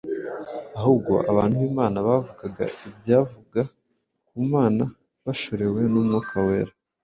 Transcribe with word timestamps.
ahubwo 0.77 1.13
abantu 1.31 1.55
b’Imana 1.61 1.97
bavugaga 2.07 2.63
ibyavaga 2.87 3.61
ku 4.27 4.37
Mana 4.53 4.83
bashorewe 5.25 5.79
n’Umwuka 5.91 6.35
Wera 6.47 6.73